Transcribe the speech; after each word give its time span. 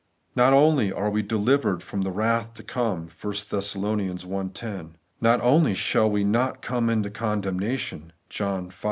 Not 0.35 0.51
only 0.51 0.91
are 0.91 1.11
we' 1.11 1.21
delivered 1.41 1.83
from 1.83 2.01
the 2.01 2.09
wrath 2.09 2.55
to 2.55 2.63
come' 2.63 3.01
(1 3.21 3.33
Thess. 3.33 3.75
i 3.75 3.79
1 3.79 4.55
0); 4.55 4.91
not 5.21 5.39
only 5.41 5.75
shall 5.75 6.09
we' 6.09 6.23
not 6.39 6.63
come 6.63 6.89
into 6.89 7.11
condemnation' 7.11 8.11
(John 8.27 8.71
v. 8.71 8.77